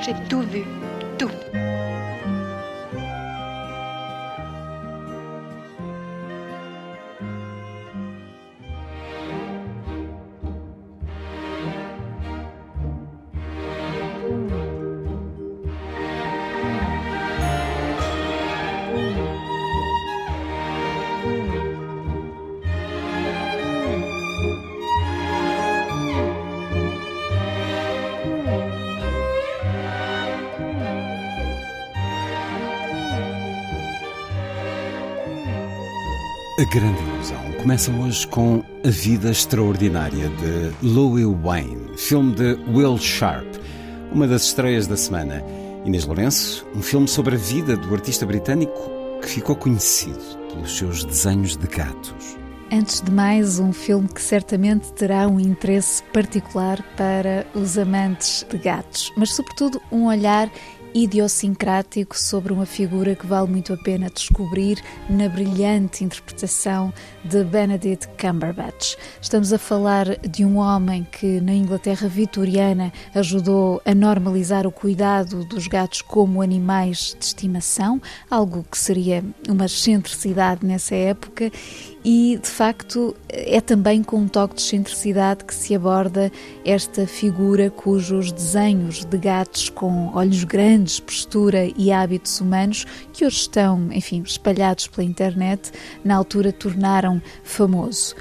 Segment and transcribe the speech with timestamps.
[0.00, 0.64] J'ai tout vu.
[1.16, 1.30] Tout.
[36.62, 42.96] A Grande Ilusão começa hoje com A Vida Extraordinária de Louis Wayne, filme de Will
[42.98, 43.56] Sharp,
[44.12, 45.42] uma das estreias da semana.
[45.84, 48.80] Inês Lourenço, um filme sobre a vida do artista britânico
[49.20, 50.20] que ficou conhecido
[50.52, 52.38] pelos seus desenhos de gatos.
[52.70, 58.56] Antes de mais, um filme que certamente terá um interesse particular para os amantes de
[58.56, 60.48] gatos, mas, sobretudo, um olhar
[60.94, 66.92] idiosincrático sobre uma figura que vale muito a pena descobrir na brilhante interpretação
[67.24, 68.96] de Benedict Cumberbatch.
[69.20, 75.44] Estamos a falar de um homem que na Inglaterra vitoriana ajudou a normalizar o cuidado
[75.44, 81.50] dos gatos como animais de estimação, algo que seria uma excentricidade nessa época
[82.04, 86.30] e de facto é também com um toque de excentricidade que se aborda
[86.64, 93.36] esta figura cujos desenhos de gatos com olhos grandes, postura e hábitos humanos que hoje
[93.36, 95.70] estão, enfim, espalhados pela internet,
[96.04, 98.14] na altura tornaram famoso.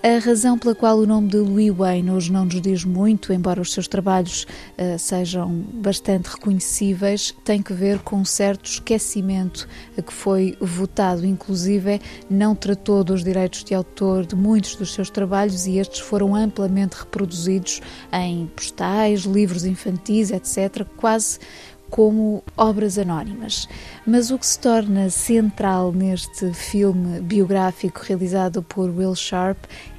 [0.00, 3.60] A razão pela qual o nome de Louis Wayne hoje não nos diz muito, embora
[3.60, 4.44] os seus trabalhos
[4.78, 9.66] uh, sejam bastante reconhecíveis, tem que ver com um certo esquecimento
[9.98, 11.26] a que foi votado.
[11.26, 12.00] Inclusive,
[12.30, 16.94] não tratou dos direitos de autor de muitos dos seus trabalhos e estes foram amplamente
[16.94, 17.80] reproduzidos
[18.12, 21.40] em postais, livros infantis, etc., quase
[21.90, 23.68] como obras anónimas.
[24.06, 29.58] Mas o que se torna central neste filme biográfico realizado por Will Sharp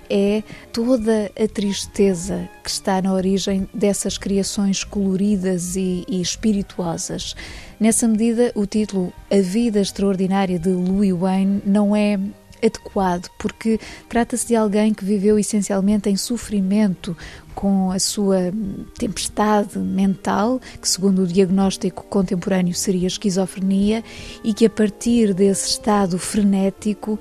[0.09, 7.35] é toda a tristeza que está na origem dessas criações coloridas e, e, espirituosas.
[7.79, 12.19] Nessa medida, o título A Vida Extraordinária de Louis Wayne não é
[12.63, 17.15] adequado, porque trata-se de alguém que viveu essencialmente em sofrimento
[17.55, 18.53] com a sua
[18.97, 24.03] tempestade mental, que segundo o diagnóstico contemporâneo seria esquizofrenia,
[24.43, 27.19] e que a partir desse estado frenético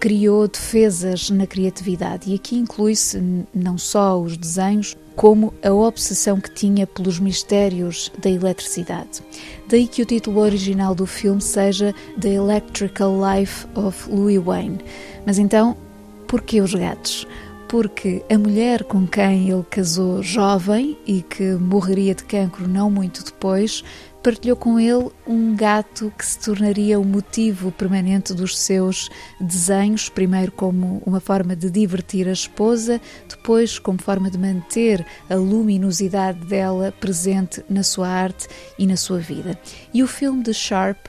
[0.00, 2.30] criou defesas na criatividade.
[2.30, 3.20] E aqui inclui-se
[3.54, 9.20] não só os desenhos, como a obsessão que tinha pelos mistérios da eletricidade.
[9.68, 14.78] Daí que o título original do filme seja The Electrical Life of Louis Wayne.
[15.26, 15.76] Mas então,
[16.28, 17.26] por que os gatos?
[17.68, 23.24] Porque a mulher com quem ele casou jovem e que morreria de cancro não muito
[23.24, 23.82] depois,
[24.22, 29.08] partilhou com ele um gato que se tornaria o motivo permanente dos seus
[29.40, 35.34] desenhos, primeiro como uma forma de divertir a esposa, depois como forma de manter a
[35.34, 38.48] luminosidade dela presente na sua arte
[38.78, 39.58] e na sua vida.
[39.94, 41.06] E o filme de Sharp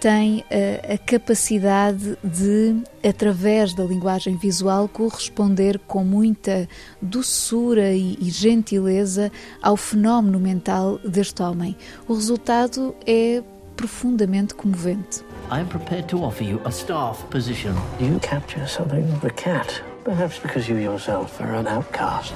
[0.00, 6.68] tem a, a, capacidade de, através da linguagem visual, corresponder com muita
[7.00, 9.30] doçura e, e, gentileza
[9.62, 11.76] ao fenómeno mental deste homem.
[12.06, 13.42] O resultado é
[13.76, 15.24] profundamente comovente.
[15.50, 17.74] I am prepared to offer you a staff position.
[18.00, 22.34] You capture something of a cat, perhaps because you yourself are an outcast.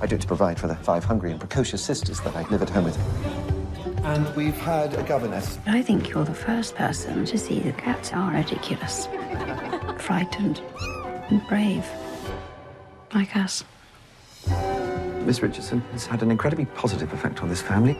[0.00, 2.62] I do it to provide for the five hungry and precocious sisters that I live
[2.62, 2.98] at home with.
[4.04, 5.58] And we've had a governess.
[5.66, 9.06] I think you're the first person to see that cats are ridiculous,
[9.98, 10.60] frightened,
[11.30, 11.88] and brave,
[13.14, 13.64] like us.
[15.24, 17.96] Miss Richardson has had an incredibly positive effect on this family.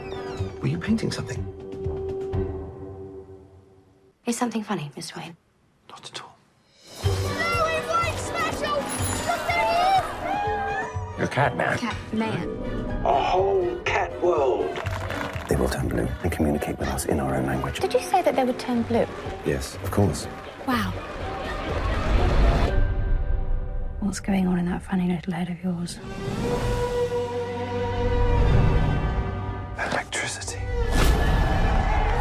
[0.61, 1.39] Were you painting something?
[4.25, 5.37] Is something funny, Miss Wayne?
[5.89, 6.35] Not at all.
[11.17, 11.77] You're cat man.
[11.77, 12.49] Cat man.
[13.05, 14.77] A whole cat world.
[15.63, 17.79] They will turn blue and communicate with us in our own language.
[17.79, 19.05] Did you say that they would turn blue?
[19.45, 20.27] Yes, of course.
[20.67, 20.91] Wow.
[24.01, 25.99] what's going on in that funny little head of yours.
[29.77, 30.59] Electricity.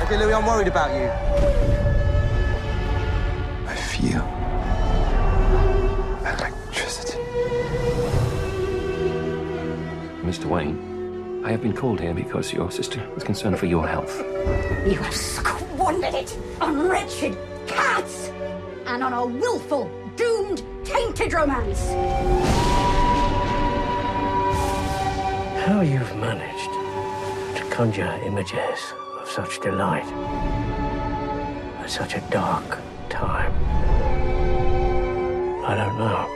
[0.04, 1.10] Okay, Louis, I'm worried about you.
[3.66, 4.22] I feel
[6.20, 7.18] electricity.
[10.22, 10.44] Mr.
[10.44, 10.91] Wayne,
[11.44, 14.16] I have been called here because your sister was concerned for your health.
[14.86, 17.36] You have squandered it on wretched
[17.66, 18.30] cats
[18.86, 21.88] and on a willful, doomed, tainted romance.
[25.66, 26.70] How you've managed
[27.58, 30.06] to conjure images of such delight
[31.80, 32.78] at such a dark
[33.08, 33.52] time.
[35.64, 36.28] I don't know.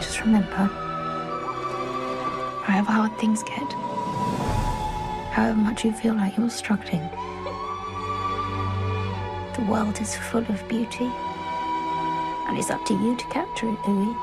[0.00, 0.85] Just remember,
[2.66, 3.72] however hard things get,
[5.32, 7.08] however much you feel like you're struggling,
[9.54, 11.08] the world is full of beauty.
[12.48, 14.16] And it's up to you to capture it, Louis.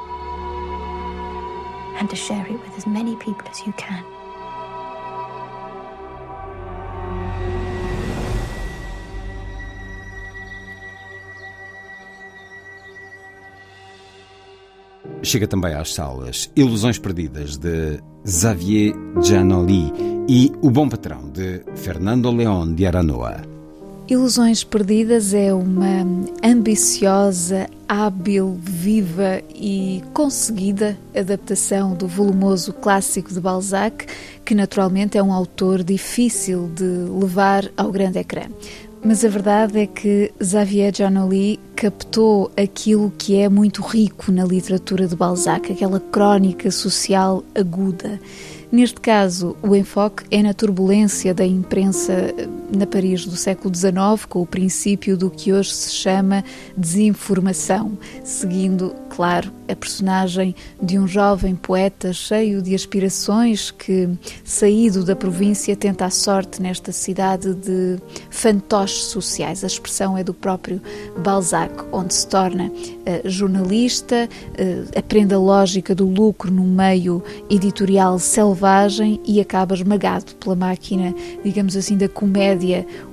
[1.95, 4.03] And to share it with as many people as you can.
[15.21, 19.91] Chega também às salas Ilusões Perdidas de Xavier Giannoli
[20.27, 23.53] e O Bom Patrão de Fernando León de Aranoa.
[24.07, 26.05] Ilusões Perdidas é uma
[26.43, 34.05] ambiciosa, hábil, viva e conseguida adaptação do volumoso clássico de Balzac,
[34.43, 38.43] que naturalmente é um autor difícil de levar ao grande ecrã.
[39.05, 45.05] Mas a verdade é que Xavier Giannoli captou aquilo que é muito rico na literatura
[45.05, 48.17] de Balzac, aquela crónica social aguda.
[48.71, 52.33] Neste caso, o enfoque é na turbulência da imprensa
[52.75, 56.43] na Paris do século XIX, com o princípio do que hoje se chama
[56.75, 64.09] desinformação, seguindo, claro, a personagem de um jovem poeta cheio de aspirações que,
[64.43, 67.97] saído da província, tenta a sorte nesta cidade de
[68.29, 69.63] fantoches sociais.
[69.63, 70.81] A expressão é do próprio
[71.19, 78.17] Balzac, onde se torna uh, jornalista, uh, aprende a lógica do lucro num meio editorial
[78.17, 82.62] selvagem e acaba esmagado pela máquina, digamos assim, da comédia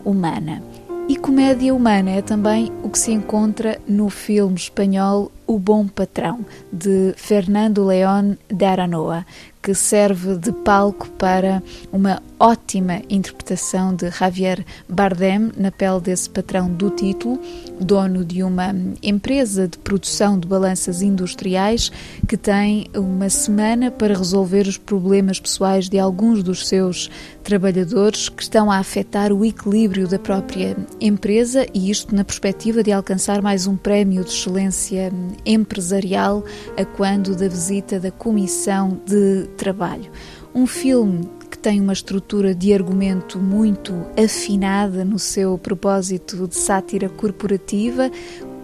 [0.04, 0.62] humana.
[1.08, 6.46] E comédia humana é também o que se encontra no filme espanhol O Bom Patrão,
[6.72, 9.26] de Fernando León de Aranoa,
[9.62, 11.62] que serve de palco para
[11.92, 17.38] uma ótima interpretação de Javier Bardem na pele desse patrão do título,
[17.78, 21.92] dono de uma empresa de produção de balanças industriais
[22.26, 27.10] que tem uma semana para resolver os problemas pessoais de alguns dos seus
[27.44, 32.92] trabalhadores que estão a afetar o equilíbrio da própria empresa e isto na perspectiva de
[32.92, 35.12] alcançar mais um prémio de excelência
[35.44, 36.44] empresarial
[36.76, 40.10] a quando da visita da Comissão de Trabalho.
[40.54, 47.08] Um filme que tem uma estrutura de argumento muito afinada no seu propósito de sátira
[47.08, 48.10] corporativa,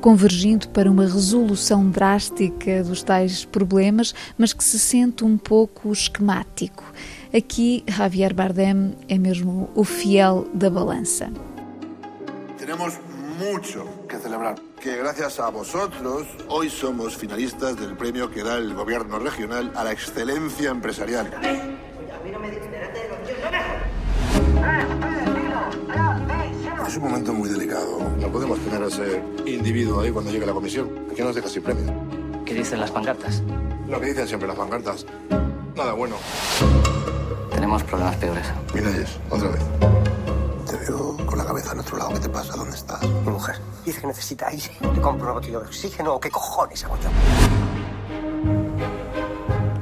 [0.00, 6.84] convergindo para uma resolução drástica dos tais problemas, mas que se sente um pouco esquemático.
[7.37, 11.31] Aqui, Javier Bardem é mesmo o fiel da balança.
[13.37, 14.56] Mucho que celebrar.
[14.81, 19.84] Que gracias a vosotros hoy somos finalistas del premio que da el gobierno regional a
[19.84, 21.31] la excelencia empresarial.
[26.87, 27.99] Es un momento muy delicado.
[28.20, 31.06] No podemos tener a ese individuo ahí cuando llegue la comisión.
[31.15, 31.93] que nos deja sin premio?
[32.44, 33.43] ¿Qué dicen las pancartas?
[33.89, 35.05] Lo que dicen siempre las pancartas.
[35.77, 36.17] Nada bueno.
[37.53, 38.46] Tenemos problemas peores.
[38.72, 40.06] Miralles, otra vez.
[42.27, 42.56] Te pasa?
[42.56, 43.03] ¿Dónde estás?
[43.03, 44.71] Mi mujer dice que necesita aire.
[44.81, 47.09] Le compro una botella de oxígeno o qué cojones hago yo.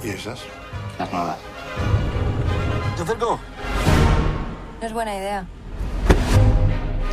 [0.03, 0.41] ¿Y esas?
[0.99, 1.39] Las nuevas.
[2.97, 3.41] ¿Te acerco?
[4.81, 5.47] No es buena idea.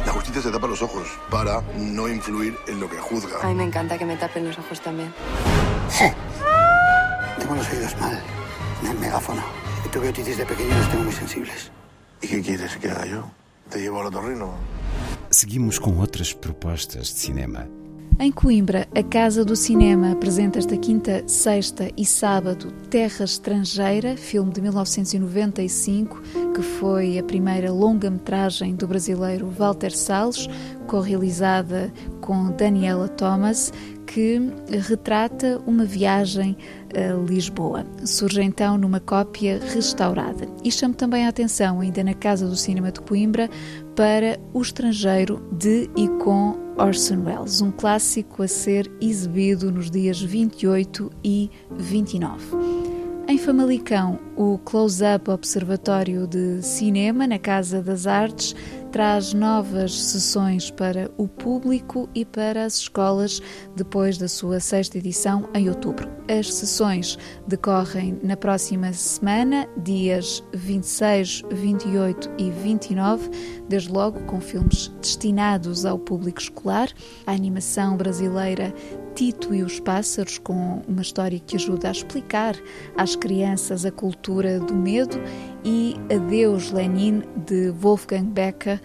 [0.05, 3.41] La justicia se tapa los ojos para no influir en lo que juzga.
[3.41, 5.13] A mí me encanta que me tapen los ojos también.
[7.39, 8.21] Tengo los oídos mal.
[8.81, 9.41] En el megáfono.
[9.85, 11.71] Y tuve otitis de pequeño y los tengo muy sensibles.
[12.21, 13.23] ¿Y qué quieres que haga yo?
[13.69, 14.80] ¿Te llevo al otorrino?
[15.31, 17.65] Seguimos com outras propostas de cinema.
[18.19, 24.51] Em Coimbra, a Casa do Cinema apresenta esta quinta, sexta e sábado Terra Estrangeira, filme
[24.51, 26.21] de 1995,
[26.53, 30.47] que foi a primeira longa-metragem do brasileiro Walter Salles,
[30.85, 33.71] co-realizada com Daniela Thomas,
[34.13, 34.41] que
[34.87, 36.57] retrata uma viagem
[36.93, 37.85] a Lisboa.
[38.03, 40.47] Surge então numa cópia restaurada.
[40.63, 43.49] E chamo também a atenção, ainda na Casa do Cinema de Coimbra,
[43.95, 50.21] para O Estrangeiro de e com Orson Welles, um clássico a ser exibido nos dias
[50.21, 52.91] 28 e 29.
[53.27, 58.53] Em Famalicão, o Close-Up Observatório de Cinema, na Casa das Artes,
[58.91, 63.41] traz novas sessões para o público e para as escolas
[63.75, 66.09] depois da sua sexta edição em outubro.
[66.27, 67.17] As sessões
[67.47, 73.29] decorrem na próxima semana, dias 26, 28 e 29,
[73.67, 76.89] desde logo com filmes destinados ao público escolar.
[77.25, 78.73] A animação brasileira
[79.15, 82.55] Tito e os Pássaros, com uma história que ajuda a explicar
[82.97, 85.17] às crianças a cultura do medo,
[85.63, 88.81] e Adeus Lenin, de Wolfgang Becker,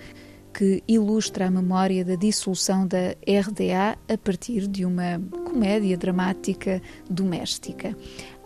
[0.56, 6.80] que ilustra a memória da dissolução da RDA a partir de uma comédia dramática
[7.10, 7.94] doméstica.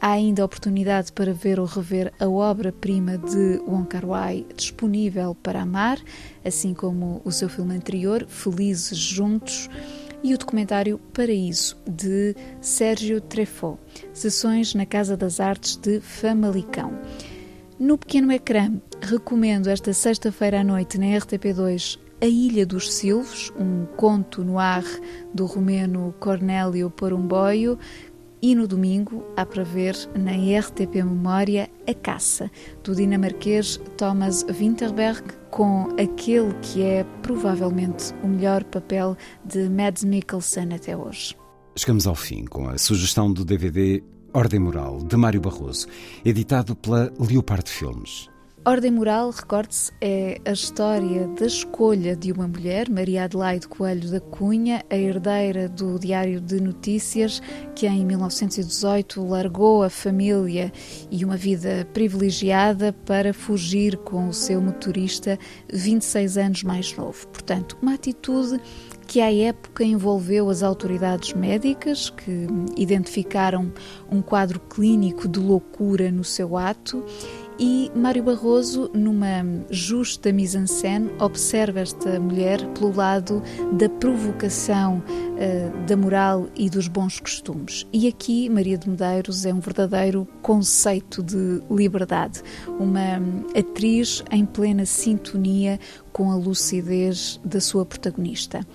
[0.00, 6.00] Há ainda oportunidade para ver ou rever a obra-prima de Wong Kar-wai disponível para amar,
[6.44, 9.68] assim como o seu filme anterior, Felizes Juntos,
[10.22, 13.80] e o documentário Paraíso, de Sérgio Treffaut,
[14.12, 16.98] sessões na Casa das Artes de Famalicão.
[17.78, 23.86] No pequeno ecrã, recomendo esta sexta-feira à noite na RTP2 A Ilha dos Silvos, um
[23.96, 24.84] conto no ar
[25.32, 27.78] do romeno Cornélio Porumboio,
[28.42, 32.50] e no domingo há para ver na RTP Memória A Caça,
[32.82, 40.74] do dinamarquês Thomas Winterberg, com aquele que é provavelmente o melhor papel de Mads Mikkelsen
[40.74, 41.36] até hoje.
[41.76, 45.86] Chegamos ao fim com a sugestão do DVD Ordem Moral, de Mário Barroso,
[46.24, 48.28] editado pela Leopardo Filmes.
[48.62, 54.20] Ordem Moral, recorde-se, é a história da escolha de uma mulher, Maria Adelaide Coelho da
[54.20, 57.40] Cunha, a herdeira do Diário de Notícias,
[57.74, 60.70] que em 1918 largou a família
[61.10, 65.38] e uma vida privilegiada para fugir com o seu motorista
[65.72, 67.28] 26 anos mais novo.
[67.28, 68.60] Portanto, uma atitude
[69.06, 73.72] que à época envolveu as autoridades médicas, que identificaram
[74.08, 77.04] um quadro clínico de loucura no seu ato
[77.60, 85.94] e Mário Barroso, numa justa mise-en-scène, observa esta mulher pelo lado da provocação, uh, da
[85.94, 87.86] moral e dos bons costumes.
[87.92, 92.42] E aqui Maria de Medeiros é um verdadeiro conceito de liberdade,
[92.78, 93.20] uma
[93.54, 95.78] atriz em plena sintonia
[96.14, 98.66] com a lucidez da sua protagonista.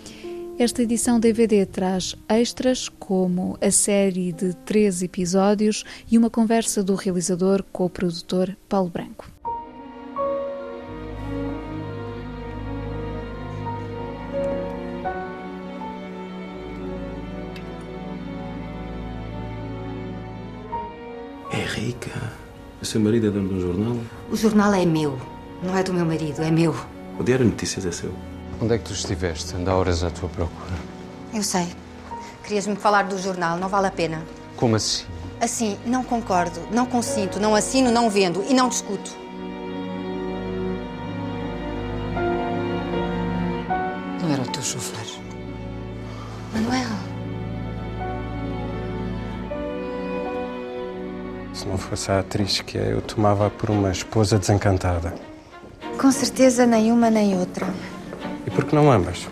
[0.57, 6.95] Esta edição DVD traz extras como a série de três episódios e uma conversa do
[6.95, 9.29] realizador com o produtor Paulo Branco.
[21.51, 22.31] É rica.
[22.81, 23.97] O seu marido é dono de um jornal?
[24.31, 25.19] O jornal é meu.
[25.61, 26.73] Não é do meu marido, é meu.
[27.19, 28.13] O Diário Notícias é seu.
[28.61, 29.55] Onde é que tu estiveste?
[29.55, 30.73] Anda horas à tua procura.
[31.33, 31.67] Eu sei.
[32.43, 34.23] Querias-me falar do jornal, não vale a pena.
[34.55, 35.05] Como assim?
[35.41, 39.11] Assim, não concordo, não consinto, não assino, não vendo e não discuto.
[44.21, 45.05] Não era o teu chofer.
[46.53, 46.87] Manuel.
[51.53, 55.13] Se não fosse a atriz que é, eu tomava por uma esposa desencantada.
[55.99, 57.67] Com certeza, nenhuma nem outra.
[58.46, 59.28] E por que não ambas?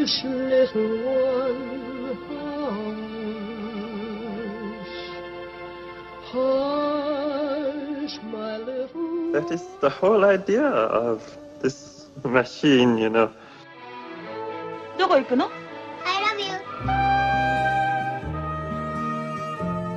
[0.00, 2.84] Hush, little one, hush.
[6.32, 11.22] Hush, my little That is the whole idea of
[11.62, 13.30] this machine, you know.
[14.98, 15.48] どこ行くの I
[16.22, 16.54] love you.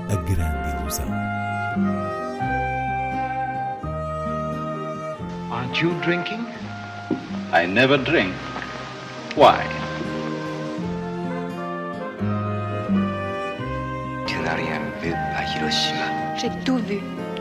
[0.09, 1.07] A grande ilusão.
[5.51, 6.45] Aren't you drinking?
[7.54, 8.34] I never drink.
[9.36, 9.62] Why?
[14.26, 16.08] Tu n'as rien vu à Hiroshima.
[16.40, 17.31] J'ai tout vu, tout.